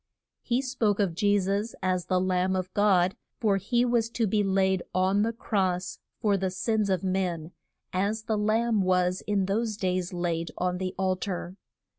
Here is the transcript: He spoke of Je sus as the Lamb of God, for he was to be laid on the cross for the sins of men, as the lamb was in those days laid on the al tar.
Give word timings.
He 0.41 0.63
spoke 0.63 0.99
of 0.99 1.13
Je 1.13 1.37
sus 1.39 1.75
as 1.83 2.07
the 2.07 2.19
Lamb 2.19 2.55
of 2.55 2.73
God, 2.73 3.15
for 3.39 3.57
he 3.57 3.85
was 3.85 4.09
to 4.09 4.25
be 4.25 4.41
laid 4.43 4.81
on 4.95 5.21
the 5.21 5.31
cross 5.31 5.99
for 6.19 6.37
the 6.37 6.49
sins 6.49 6.89
of 6.89 7.03
men, 7.03 7.51
as 7.93 8.23
the 8.23 8.35
lamb 8.39 8.81
was 8.81 9.21
in 9.27 9.45
those 9.45 9.77
days 9.77 10.11
laid 10.11 10.49
on 10.57 10.79
the 10.79 10.95
al 10.97 11.17
tar. 11.17 11.55